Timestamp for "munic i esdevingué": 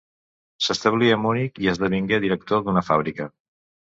1.25-2.19